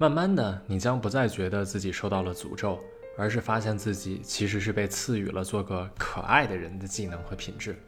[0.00, 2.82] 慢慢的，你将不再觉得自己受到了诅咒，
[3.18, 7.78] 而是发现自己其实是被赐予了做个可爱的人的技能和品质。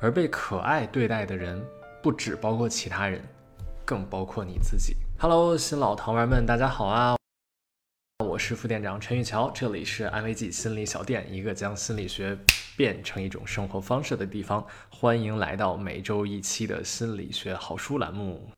[0.00, 1.64] 而被可爱对待的人，
[2.02, 3.22] 不只包括其他人，
[3.84, 4.96] 更包括你自己。
[5.16, 7.16] Hello，新老糖丸们，大家好啊！
[8.24, 12.36] 我是副店长陈玉桥，这里是安慰剂心理小店，一个将心理学
[12.76, 14.66] 变成一种生活方式的地方。
[14.90, 18.50] 欢迎来到每周一期的心理学好书栏目。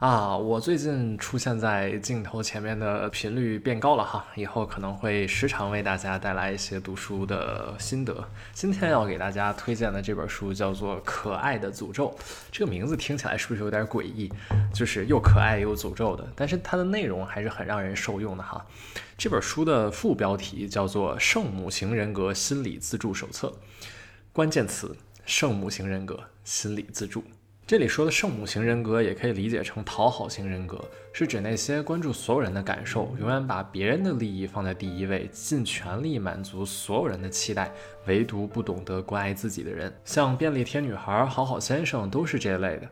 [0.00, 8.26] 啊，我最近出现在镜头前面的频率变高了哈，以后可能会时常为大家带来一些读书的心得。
[8.54, 12.08] 今天要给大家推荐的这本书叫做《可爱的诅咒》，
[12.50, 14.32] 这个名字听起来是不是有点诡异？
[14.72, 18.64] 就是又可爱又诅咒的，但是它的内容还是很让人受用的哈。
[19.18, 23.48] 这本书的副标题叫做《圣母型人格心理自助手册》，
[24.32, 27.22] 关键词：圣母型人格心理自助。
[27.70, 37.70] 这里说的圣母型人格也可以理解成讨好型人格，是指那些关注所有人的感受，永远把别人的利益放在第一位，尽全力满足所有人的期待，
[38.06, 39.92] 唯独不懂得关爱自己的人。
[40.04, 42.88] 像便利贴女孩、好好先生都是这类的，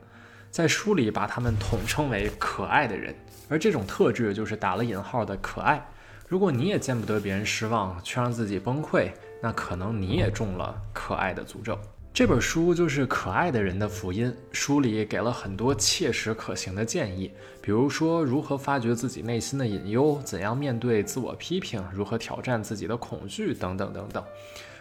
[0.48, 3.12] 在书里把他们统称为可爱的人，
[3.48, 5.84] 而这种特质就是打了引号的可爱。
[6.28, 9.10] 如果你也见不得别人失望，却让自己崩溃，
[9.42, 11.76] 那可能你也中了可爱的诅咒。
[12.12, 14.34] 这本书就是可爱的人的福音。
[14.50, 17.30] 书里给了很多切实可行的建议，
[17.62, 24.24] 比如说如何发掘自己内心的隐忧，怎样面对自我批评，如何挑战自己的恐惧，等等等等。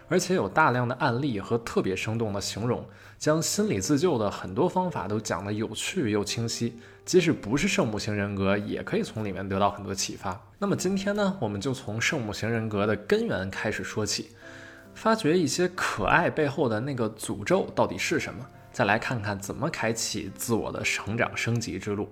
[0.10, 2.84] 而且有大量的案例和特别生动的形容，
[3.20, 6.80] 将心理自救的很多方法都讲得有趣又清晰。
[7.06, 10.42] 即使不是圣母型人格，也可以从里面得到很多启发。
[10.58, 14.30] 那么今天呢，我们就从圣母型人格的根源开始说起。
[14.98, 18.44] 发掘一些可爱背后的那个诅咒到底是什么？
[18.72, 22.10] 再来看看怎么开启自我的成长升级之路。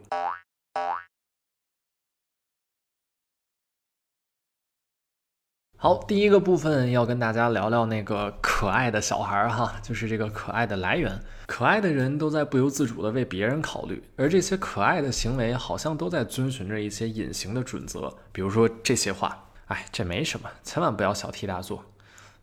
[5.77, 11.19] 好，第一个部分要跟大家聊聊那个可爱的小孩儿哈，就是这个可爱的来源。
[11.47, 21.83] 可爱的人都在不由自主的为别人考虑，而这些可爱的行为好像都在遵循着一些隐形的准则，比如说这些话：哎，这没什么，千万不要小题大做。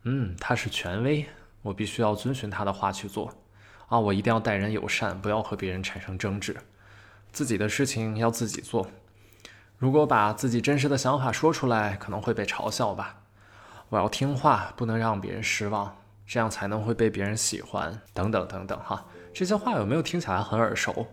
[0.05, 1.27] 嗯，他是权威，
[1.63, 3.33] 我必须要遵循他的话去做。
[3.89, 6.57] 啊，我一定要待人友善，不要和别人产生争执。
[7.31, 8.89] 自己的事情要自己做。
[9.79, 13.23] 如果把自己真实的想法说出来，可能会被嘲笑吧。
[13.89, 15.97] 我要听话，不能让别人失望，
[16.27, 18.01] 这样才能会被别人喜欢。
[18.15, 19.05] 等等等等，哈，
[19.35, 21.07] 这些话有没有听起来很耳熟？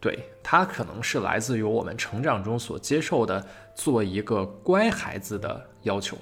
[0.00, 6.16] 对，它可能是来自于我们成长中所接受的做一个乖孩子的要求。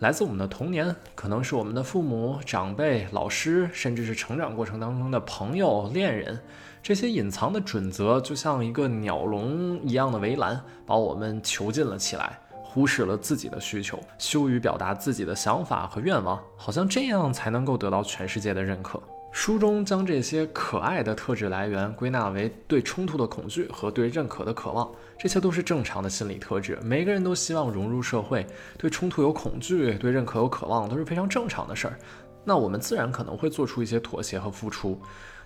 [0.00, 6.38] 来自我们的童年，可能是我们的父母、长辈、老师，甚至是成长过程当中的朋友、恋人。
[6.82, 19.02] 这些隐藏的准则，就像一个鸟笼一样的围栏，把我们囚禁了起来，忽视了自己的需求，羞于表达自己的想法和愿望，好像这样才能够得到全世界的认可。
[19.36, 26.78] 书中将这些可爱的特质来源归纳为对冲突的恐惧和对认可的渴望，这些都是正常的心理特质。
[26.82, 28.46] 每个人都希望融入社会，
[28.78, 31.98] 对冲突有恐惧，对认可有渴望，都是非常正常的事儿。
[32.44, 34.98] 那我们自然可能会做出一些妥协和付出。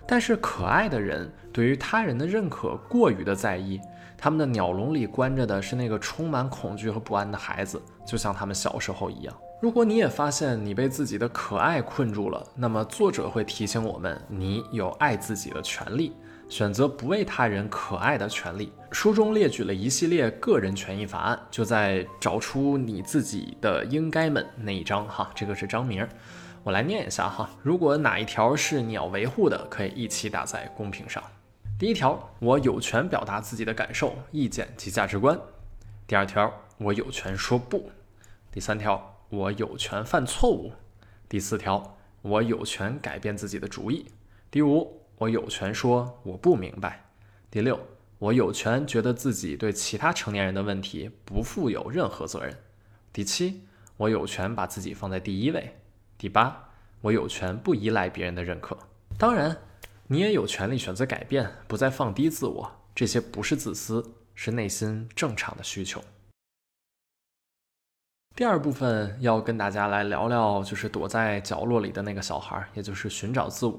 [0.07, 3.77] 但是可爱的人对于他人的认可过于的在意，
[4.17, 9.35] 他们的鸟笼里关着的是那个充满恐惧和不安的孩子，就像他们小时候一样。
[9.61, 16.13] 如果你也发现你被自己的可爱困住了，那么作者会提醒我们，你有爱自己的权利，
[16.49, 18.73] 选择不为他人可爱的权利。
[18.91, 26.07] 书中列举了一系列个人权益法案，就在找出你自己的应该们那一章哈，这个是章名，
[26.63, 27.47] 我来念一下哈。
[27.61, 31.21] 如果哪一条是你要维护的，可以一起打在公屏上。
[31.77, 35.39] 第一条，我有权表达自己的感受、意见及价值观。
[36.07, 37.91] 第二条，我有权说不。
[38.51, 39.10] 第三条。
[39.31, 40.73] 我有权犯错误。
[41.29, 44.05] 第四条，我有权改变自己的主意。
[44.51, 47.05] 第五，我有权说我不明白。
[47.49, 47.79] 第六，
[48.19, 52.57] 我有权觉得自己对其他成年人的问题不负有任何责任。
[53.13, 53.61] 第七，
[53.95, 55.77] 我有权把自己放在第一位。
[56.17, 56.69] 第八，
[56.99, 58.77] 我有权不依赖别人的认可。
[59.17, 59.57] 当然，
[60.07, 62.71] 你也有权利选择改变，不再放低自我。
[62.93, 66.03] 这些不是自私，是内心正常的需求。
[68.33, 73.77] 第二部分要跟大家来聊聊，就是躲在角落里的那个小孩，也就是寻找自我。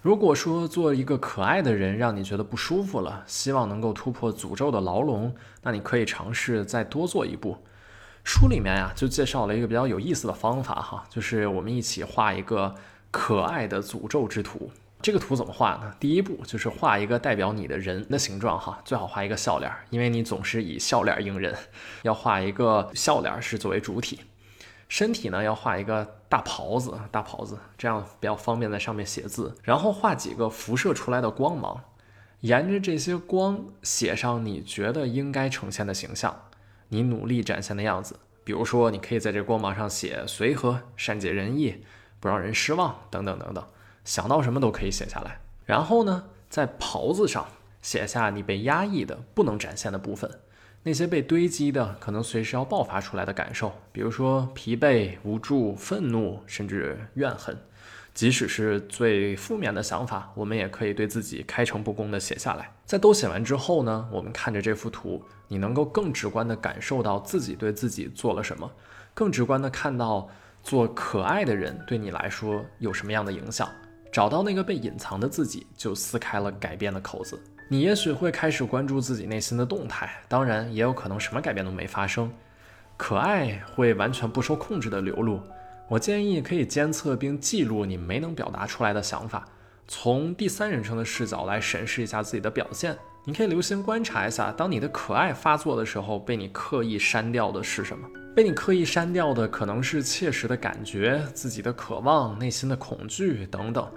[0.00, 7.58] 如果说做一个可爱的人让你觉得不舒服了，希望能够突破诅咒的牢笼，那你可以尝试再多做一步。
[8.22, 12.74] 书里面呀就介绍了一个比较有意思的方法哈，就是我们一起画一个
[13.10, 14.70] 可爱的诅咒之图。
[15.04, 15.94] 这个图怎么画呢？
[16.00, 21.54] 第一步就是画一个代表你的人的形状哈，最好画一个笑脸，因为你总是以笑脸迎人，
[22.04, 24.20] 要画一个笑脸是作为主体。
[24.88, 29.54] 身体呢要画一个大袍子，大袍子这样比较方便在上面写字。
[29.62, 31.84] 然后画几个辐射出来的光芒，
[32.40, 36.34] 沿着这些光写上你觉得应该呈现的形象，
[36.88, 38.18] 你努力展现的样子。
[38.42, 41.84] 比如说，你可以在这光芒上写随和、善解人意、
[42.20, 43.62] 不让人失望等等等等。
[44.04, 47.46] 想到什么都可以写下来，然后呢，在袍子上
[47.80, 50.30] 写下你被压抑的、不能展现的部分，
[50.82, 57.56] 那些被堆积的、可能随时要爆发出来的感受，比如说疲惫、无助、愤怒，甚至怨恨。
[58.12, 62.70] 即使是最负面的想法，我们也可以对自己开诚布公地写下来。
[62.84, 68.70] 在都写完之后呢，我们看着这幅图，你能够更直观地感受到自己对自己做了什么，
[69.14, 70.28] 更直观地看到
[70.62, 73.68] 做可爱的人对你来说有什么样的影响。
[74.14, 77.36] 找到那个被隐藏的自己，就撕开了改变的口子。
[77.68, 82.32] 你也许会开始关注自己内心的动态，当然也有可能什么改变都没发生。
[82.96, 85.40] 可爱会完全不受控制的流露。
[85.88, 89.44] 我建议可以监测并记录你没能表达出来的想法，
[89.88, 92.96] 从第三人称的视角来审视一下自己的表现。
[93.26, 98.06] 你可以留心观察一下，当你的可爱发作的时候，被你刻意删掉的是什么？
[98.36, 103.90] 被你刻意删掉的可能是切实的感觉、自己的渴望、内心的恐惧等等。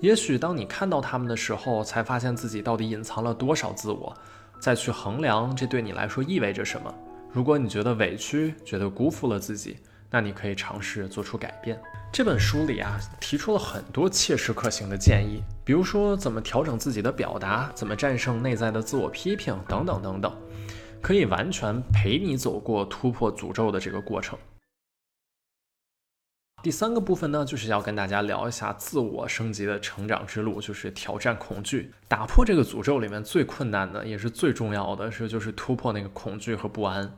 [0.00, 4.14] 也许当你看到他们的时候，才发现自己到底隐藏了多少自我，
[4.60, 6.94] 再去衡量这对你来说意味着什么。
[7.32, 9.78] 如果你觉得委屈，觉得辜负了自己，
[10.10, 11.80] 那你可以尝试做出改变。
[12.12, 20.34] 这本书里啊，提出了很多切实可行的建议，比如说怎么调整自己的表达，怎么战胜内在的自我批评等等等等。
[21.02, 24.36] 可以完全陪你走过突破诅咒的这个过程。
[26.62, 37.12] 第三个部分呢，就是要跟大家聊一下自我升级的成长之路，就是挑战恐惧，打破这个诅咒里面最困难的，也是最重要的是，就是突破那个恐惧和不安。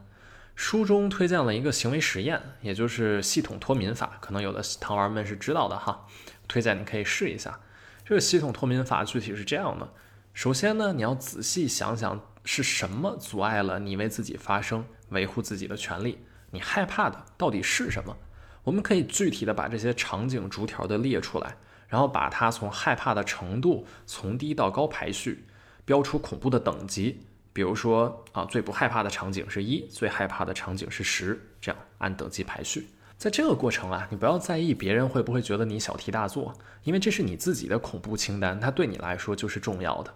[0.58, 6.04] 书中推荐了一个行为实验，也就是系统脱敏法，可能有的糖丸们是知道的哈，
[6.48, 7.60] 推荐你可以试一下。
[8.04, 9.88] 这个系统脱敏法具体是这样的：
[10.34, 12.20] 首先呢，你要仔细想想。
[12.44, 16.18] 是什么阻碍了你为自己发声、维护自己的权利？
[16.50, 18.16] 你害怕的到底是什么？
[18.64, 21.56] 我们可以具体的把这些场景逐条的列出来，
[21.88, 25.44] 然后把它从害怕的程度从低到高排序，
[25.84, 27.20] 标出恐怖的等级。
[27.58, 32.86] 比如说啊，最不害怕的场景是一，最害怕的场景是十，这样按等级排序。
[33.16, 40.14] 在这个过程啊，你不要在意别人会不会觉得你小题大做，因为这是你自己的恐怖清单，它对你来说就是重要的。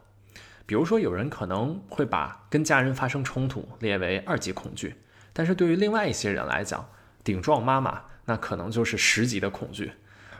[0.67, 4.95] 比如说，有人可能会把跟家人发生冲突列为二级恐惧，
[5.33, 6.89] 但是对于另外一些人来讲，
[7.25, 9.91] 顶撞妈妈那可能就是十级的恐惧。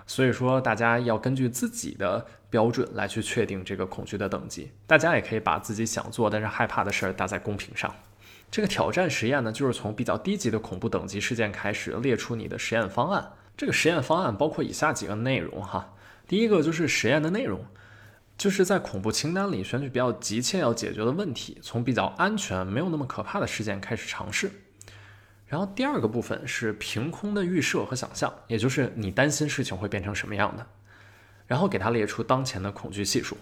[0.07, 4.71] 所以说，大家要根据自己的标准来去确定这个恐惧的等级。
[4.87, 7.93] 大家也可以把自己想做但是害怕的事儿打在公屏上。
[8.51, 13.33] 这个挑战实验呢，就是从比较低级的恐怖等级事件开始，列出你的实验方案。
[13.57, 15.95] 这个实验方案包括以下几个内容哈，
[16.29, 17.65] 第一个就是实验的内容。
[18.37, 24.51] 就是在恐怖清单里选取比较急切要解决的问题，从比较安全、没有那么可怕的事件开始尝试。
[25.47, 30.67] 然后第二个部分是凭空的预设和想象，也就是你担心事情会变成什么样的，
[31.53, 33.37] 然后给它列出当前的恐惧系数。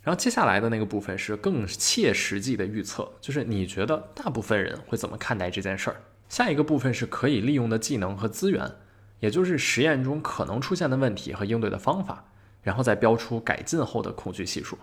[0.00, 6.02] 然后接下来的那个部分是更切实际的预测，就是你觉得大部分人会怎么看待这件事儿。
[6.28, 8.76] 下一个部分是可以利用的技能和资源，
[9.18, 12.26] 也就是实验中可能出现的问题和应对的方法。
[12.62, 14.78] 然后再标出改进后的恐惧系数。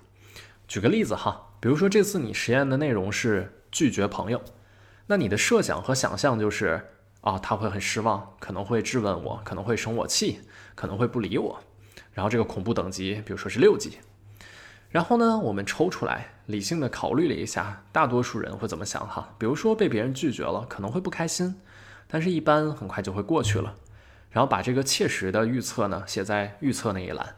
[0.68, 4.42] 举个例子哈，比如说这次你实验的内容是拒绝朋友，
[5.06, 6.90] 那你的设想和想象就是
[7.22, 10.42] 啊，他会很失望，可能会质问我，可能会生我气，
[10.76, 11.64] 可能会不理我。
[12.18, 14.00] 然后这个恐怖等级，比如说是六级。
[14.90, 19.36] 然后呢，我们抽出来理性的考虑了一下，大多数人会怎么想哈？
[19.38, 21.62] 比如说被别人拒绝了，可能会不开心，
[22.08, 23.76] 但是一般很快就会过去了。
[24.32, 27.36] 然后把这个切实的预测呢写在预测那一栏。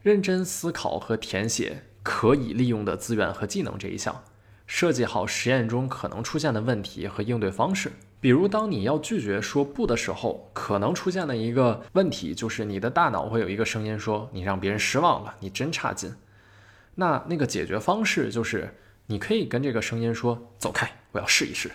[0.00, 4.24] 认真思考和填写可以利用的资源和技能这一项，
[4.66, 7.92] 设计好实验中可能出现的问题和应对方式。
[8.20, 16.14] 比如，当你要拒绝说不的时候，可能出现的一个问题就是你的大脑会有一个声音说：“你让别人失望了，你真差劲。”
[16.96, 18.74] 那那个解决方式就是，
[19.06, 21.70] 你可以跟这个声音说：“走开，我要试一试。”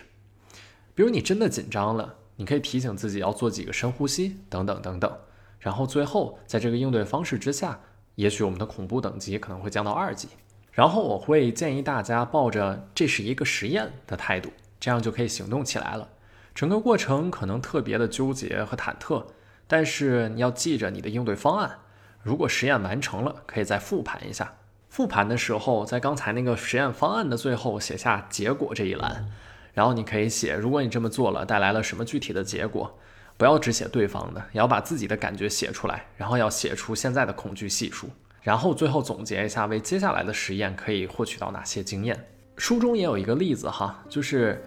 [0.94, 5.18] 比如你真的紧张了，你可以提醒自己要做几个深呼吸，等等等等。
[5.60, 7.80] 然后最后，在这个应对方式之下。
[8.16, 10.30] 也许我们的恐怖等级可能会降到二级，
[10.72, 14.50] 然后我会建议大家抱着这是一个实验的态度，
[14.80, 16.08] 这样就可以行动起来了。
[16.56, 19.26] 整个过程可能特别的纠结和忐忑，
[19.68, 21.80] 但是你要记着你的应对方案。
[22.24, 24.54] 如果实验完成了，可以再复盘一下。
[24.88, 29.30] 复盘的时候，在刚才那个实验方案的最后写下结果这一栏，
[29.74, 32.98] 然后你可以写，如果你这么做了，带来了什么具体的结果。
[33.38, 38.10] 不要只写对方的，也要把自己的感觉写出来，然后要写出现在的恐惧系数，
[38.42, 42.18] 然后最后总结一下，为接下来的实验可以获取到哪些经验。
[42.56, 44.64] 书中也有一个例子哈，就是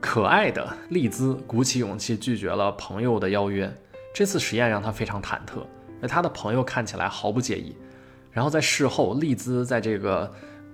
[0.00, 3.72] 可爱的丽兹鼓起勇气拒绝了朋友的邀约，
[4.14, 5.62] 这次实验让他非常忐忑，
[6.00, 7.76] 而他的朋友看起来毫不介意。
[8.32, 10.28] 然后在事后，丽兹在这个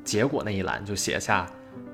[0.05, 1.45] 结果那一栏就写下，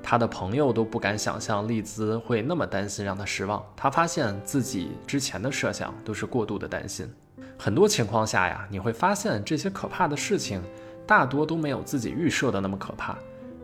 [0.01, 3.61] 他的朋友都不敢想象丽兹会那么担心，让他失望。
[3.75, 7.11] 他发现自己之前的设想都是过度的担心。
[7.57, 10.61] 很多情况下呀，你会发现这些可怕的事情，
[11.07, 13.17] 大多都没有自己预设的那么可怕。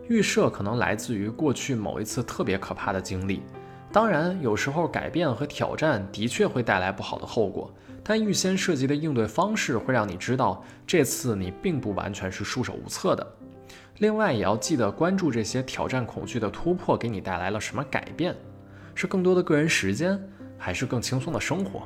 [0.08, 3.42] 预设可能来自于过去某一次特别可怕的经历。
[3.92, 7.72] 当然，有时候改变和挑战的确会带来不好的后果。
[8.02, 13.26] 但预先设计的应对方式会让你知道，这次你并不完全是束手无策的。
[13.98, 18.34] 另外，也要记得关注这些挑战恐惧的突破给你带来了什么改变，
[18.94, 20.18] 是更多的个人时间，
[20.56, 21.82] 还是更轻松的生活？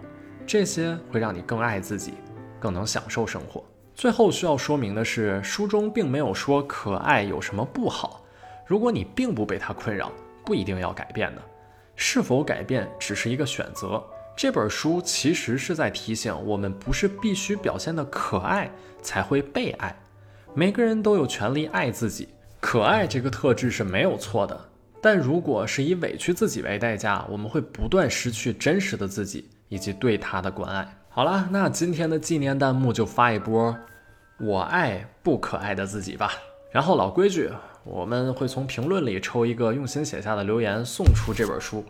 [0.46, 2.14] 这些会让你更爱自己，
[2.60, 3.64] 更能享受生活。
[3.94, 8.22] 最后需要说明的是，书中并没有说可爱有什么不好。
[8.66, 10.12] 如果你并不被它困扰，
[10.44, 11.42] 不一定要改变的。
[11.96, 14.02] 是否改变只是一个选择。
[14.36, 18.70] 这本书其实是在提醒我们，不是必须表现的可爱
[19.00, 19.94] 才会被爱。
[20.54, 22.28] 每个人都有权利爱自己，
[22.60, 24.58] 可爱这个特质是没有错的。
[25.00, 30.88] 但如果是以委屈自己为代价，我们会不断失去真实的自己以及对他的关爱。
[31.08, 33.76] 好了，那今天的纪念弹幕就发一波
[34.40, 36.32] “我爱不可爱的自己”吧。
[36.72, 37.48] 然后老规矩，
[37.84, 41.84] 我们会从评论里抽一个用心写下的留言，送出这本书。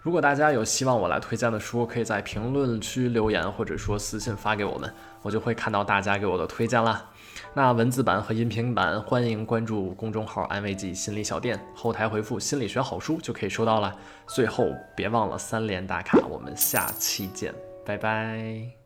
[0.00, 7.08] 如果大家有希望我来推荐的书，可以在评论区留言，或者说私信发给我们，我就会看到大家给我的推荐啦。
[7.54, 13.94] 那文字版和音频版，欢迎关注公众号“安慰剂心理小店”，后台回复“心理学好书”就可以收到了。
[14.26, 18.81] 最后别忘了三连打卡，我们下期见，拜拜。